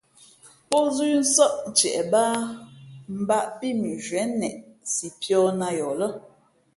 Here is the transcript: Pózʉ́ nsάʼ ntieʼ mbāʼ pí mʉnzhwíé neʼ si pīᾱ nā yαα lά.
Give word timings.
Pózʉ́ 0.69 1.09
nsάʼ 1.21 1.53
ntieʼ 1.69 1.95
mbāʼ 3.21 3.45
pí 3.57 3.67
mʉnzhwíé 3.81 4.23
neʼ 4.39 4.55
si 4.91 5.07
pīᾱ 5.19 5.39
nā 5.59 5.67
yαα 5.77 5.93
lά. 5.99 6.07